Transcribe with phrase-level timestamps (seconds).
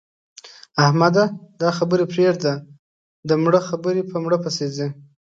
[0.83, 1.25] احمده!
[1.61, 2.53] دا خبرې پرېږده؛
[3.29, 4.87] د مړه خبرې په مړه پسې ځي.